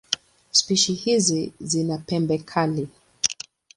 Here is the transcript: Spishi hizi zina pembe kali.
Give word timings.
Spishi 0.51 0.93
hizi 0.93 1.53
zina 1.61 1.97
pembe 1.97 2.37
kali. 2.37 2.87